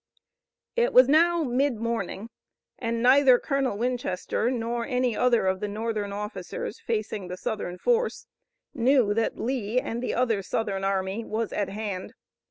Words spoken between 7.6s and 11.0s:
force knew that Lee and the other Southern